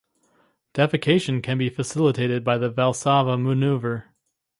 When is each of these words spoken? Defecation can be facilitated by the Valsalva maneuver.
Defecation 0.73 1.43
can 1.43 1.59
be 1.59 1.69
facilitated 1.69 2.43
by 2.43 2.57
the 2.57 2.71
Valsalva 2.71 3.39
maneuver. 3.39 4.05